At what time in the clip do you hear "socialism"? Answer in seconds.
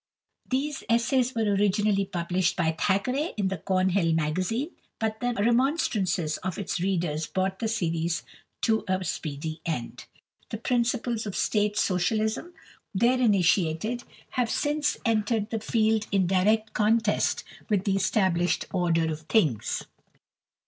11.77-12.55